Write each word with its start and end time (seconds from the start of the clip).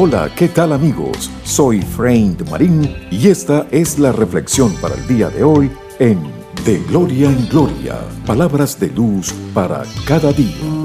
Hola, 0.00 0.30
¿qué 0.36 0.46
tal 0.46 0.72
amigos? 0.72 1.28
Soy 1.42 1.82
Frank 1.82 2.48
Marín 2.48 2.94
y 3.10 3.26
esta 3.26 3.66
es 3.72 3.98
la 3.98 4.12
reflexión 4.12 4.72
para 4.74 4.94
el 4.94 5.04
día 5.08 5.28
de 5.28 5.42
hoy 5.42 5.72
en 5.98 6.22
De 6.64 6.78
Gloria 6.88 7.28
en 7.28 7.48
Gloria, 7.48 7.98
palabras 8.24 8.78
de 8.78 8.90
luz 8.90 9.32
para 9.52 9.82
cada 10.06 10.32
día. 10.32 10.77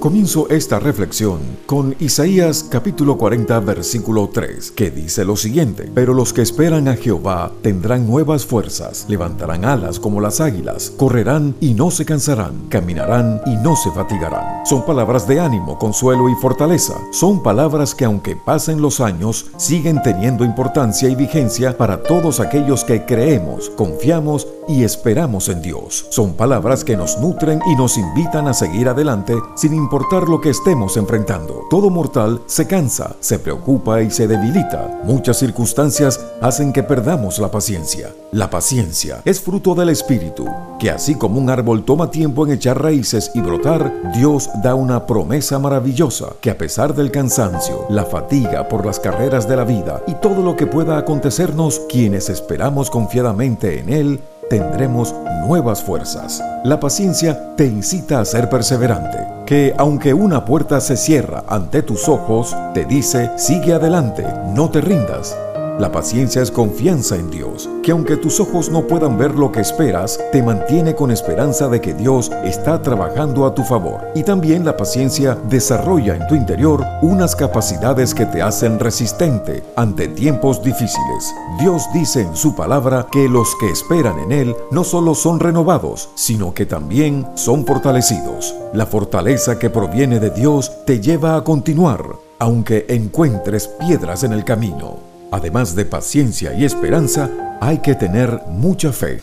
Comienzo 0.00 0.48
esta 0.48 0.80
reflexión 0.80 1.40
con 1.66 1.94
Isaías 2.00 2.64
capítulo 2.70 3.18
40 3.18 3.60
versículo 3.60 4.30
3, 4.32 4.70
que 4.70 4.90
dice 4.90 5.26
lo 5.26 5.36
siguiente, 5.36 5.90
pero 5.94 6.14
los 6.14 6.32
que 6.32 6.40
esperan 6.40 6.88
a 6.88 6.96
Jehová 6.96 7.52
tendrán 7.60 8.06
nuevas 8.06 8.46
fuerzas, 8.46 9.04
levantarán 9.10 9.66
alas 9.66 10.00
como 10.00 10.22
las 10.22 10.40
águilas, 10.40 10.90
correrán 10.96 11.54
y 11.60 11.74
no 11.74 11.90
se 11.90 12.06
cansarán, 12.06 12.68
caminarán 12.70 13.42
y 13.44 13.56
no 13.56 13.76
se 13.76 13.90
fatigarán. 13.90 14.64
Son 14.64 14.86
palabras 14.86 15.28
de 15.28 15.38
ánimo, 15.38 15.78
consuelo 15.78 16.30
y 16.30 16.34
fortaleza. 16.36 16.94
Son 17.12 17.42
palabras 17.42 17.94
que 17.94 18.06
aunque 18.06 18.36
pasen 18.36 18.80
los 18.80 19.02
años, 19.02 19.50
siguen 19.58 20.00
teniendo 20.02 20.46
importancia 20.46 21.10
y 21.10 21.14
vigencia 21.14 21.76
para 21.76 22.02
todos 22.02 22.40
aquellos 22.40 22.84
que 22.84 23.04
creemos, 23.04 23.68
confiamos 23.68 24.48
y 24.66 24.82
esperamos 24.82 25.50
en 25.50 25.60
Dios. 25.60 26.06
Son 26.08 26.32
palabras 26.34 26.84
que 26.84 26.96
nos 26.96 27.18
nutren 27.18 27.60
y 27.70 27.76
nos 27.76 27.98
invitan 27.98 28.48
a 28.48 28.54
seguir 28.54 28.88
adelante 28.88 29.34
sin 29.56 29.74
importar 29.74 29.89
lo 30.28 30.40
que 30.40 30.50
estemos 30.50 30.96
enfrentando. 30.96 31.66
Todo 31.68 31.90
mortal 31.90 32.42
se 32.46 32.66
cansa, 32.66 33.16
se 33.18 33.40
preocupa 33.40 34.00
y 34.02 34.10
se 34.10 34.28
debilita. 34.28 35.00
Muchas 35.02 35.38
circunstancias 35.38 36.20
hacen 36.40 36.72
que 36.72 36.84
perdamos 36.84 37.40
la 37.40 37.50
paciencia. 37.50 38.14
La 38.30 38.48
paciencia 38.48 39.20
es 39.24 39.40
fruto 39.40 39.74
del 39.74 39.88
Espíritu, 39.88 40.46
que 40.78 40.90
así 40.90 41.16
como 41.16 41.40
un 41.40 41.50
árbol 41.50 41.84
toma 41.84 42.10
tiempo 42.10 42.46
en 42.46 42.52
echar 42.52 42.80
raíces 42.80 43.32
y 43.34 43.40
brotar, 43.40 44.12
Dios 44.14 44.48
da 44.62 44.76
una 44.76 45.06
promesa 45.06 45.58
maravillosa 45.58 46.34
que 46.40 46.50
a 46.50 46.58
pesar 46.58 46.94
del 46.94 47.10
cansancio, 47.10 47.86
la 47.88 48.04
fatiga 48.04 48.68
por 48.68 48.86
las 48.86 49.00
carreras 49.00 49.48
de 49.48 49.56
la 49.56 49.64
vida 49.64 50.02
y 50.06 50.14
todo 50.14 50.42
lo 50.42 50.54
que 50.54 50.68
pueda 50.68 50.98
acontecernos, 50.98 51.80
quienes 51.88 52.28
esperamos 52.28 52.90
confiadamente 52.90 53.80
en 53.80 53.88
Él, 53.88 54.20
tendremos 54.50 55.14
nuevas 55.46 55.82
fuerzas. 55.82 56.42
La 56.64 56.78
paciencia 56.78 57.54
te 57.56 57.64
incita 57.64 58.20
a 58.20 58.24
ser 58.26 58.50
perseverante 58.50 59.26
que 59.46 59.74
aunque 59.78 60.12
una 60.12 60.44
puerta 60.44 60.80
se 60.80 60.96
cierra 60.96 61.44
ante 61.48 61.82
tus 61.82 62.08
ojos, 62.08 62.54
te 62.74 62.84
dice, 62.84 63.30
sigue 63.36 63.72
adelante, 63.72 64.26
no 64.54 64.70
te 64.70 64.80
rindas. 64.80 65.36
La 65.80 65.90
paciencia 65.90 66.42
es 66.42 66.50
confianza 66.50 67.16
en 67.16 67.30
Dios, 67.30 67.66
que 67.82 67.92
aunque 67.92 68.18
tus 68.18 68.38
ojos 68.38 68.68
no 68.68 68.86
puedan 68.86 69.16
ver 69.16 69.34
lo 69.34 69.50
que 69.50 69.62
esperas, 69.62 70.20
te 70.30 70.42
mantiene 70.42 70.94
con 70.94 71.10
esperanza 71.10 71.68
de 71.68 71.80
que 71.80 71.94
Dios 71.94 72.30
está 72.44 72.82
trabajando 72.82 73.46
a 73.46 73.54
tu 73.54 73.64
favor. 73.64 74.02
Y 74.14 74.22
también 74.22 74.62
la 74.66 74.76
paciencia 74.76 75.38
desarrolla 75.48 76.16
en 76.16 76.26
tu 76.26 76.34
interior 76.34 76.84
unas 77.00 77.34
capacidades 77.34 78.12
que 78.12 78.26
te 78.26 78.42
hacen 78.42 78.78
resistente 78.78 79.62
ante 79.74 80.08
tiempos 80.08 80.62
difíciles. 80.62 81.34
Dios 81.58 81.84
dice 81.94 82.20
en 82.20 82.36
su 82.36 82.54
palabra 82.54 83.06
que 83.10 83.26
los 83.26 83.56
que 83.56 83.70
esperan 83.70 84.18
en 84.18 84.32
Él 84.32 84.56
no 84.70 84.84
solo 84.84 85.14
son 85.14 85.40
renovados, 85.40 86.10
sino 86.14 86.52
que 86.52 86.66
también 86.66 87.26
son 87.36 87.64
fortalecidos. 87.64 88.54
La 88.74 88.84
fortaleza 88.84 89.58
que 89.58 89.70
proviene 89.70 90.20
de 90.20 90.28
Dios 90.28 90.84
te 90.84 91.00
lleva 91.00 91.36
a 91.36 91.42
continuar, 91.42 92.04
aunque 92.38 92.84
encuentres 92.90 93.68
piedras 93.68 94.24
en 94.24 94.34
el 94.34 94.44
camino. 94.44 95.09
Además 95.30 95.76
de 95.76 95.84
paciencia 95.84 96.52
y 96.54 96.64
esperanza, 96.64 97.30
hay 97.60 97.78
que 97.78 97.94
tener 97.94 98.40
mucha 98.48 98.92
fe. 98.92 99.20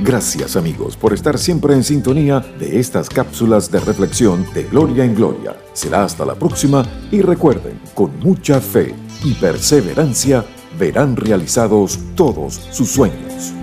Gracias 0.00 0.56
amigos 0.56 0.96
por 0.96 1.12
estar 1.12 1.38
siempre 1.38 1.74
en 1.74 1.84
sintonía 1.84 2.40
de 2.58 2.80
estas 2.80 3.08
cápsulas 3.08 3.70
de 3.70 3.78
reflexión 3.78 4.44
de 4.52 4.64
Gloria 4.64 5.04
en 5.04 5.14
Gloria. 5.14 5.56
Será 5.74 6.04
hasta 6.04 6.24
la 6.24 6.34
próxima 6.34 6.84
y 7.12 7.22
recuerden, 7.22 7.78
con 7.94 8.18
mucha 8.18 8.60
fe 8.60 8.94
y 9.22 9.34
perseverancia 9.34 10.44
verán 10.76 11.14
realizados 11.14 12.00
todos 12.16 12.54
sus 12.72 12.90
sueños. 12.90 13.61